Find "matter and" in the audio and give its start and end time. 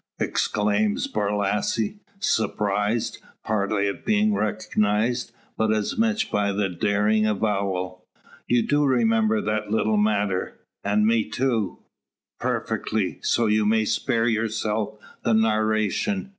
9.97-11.05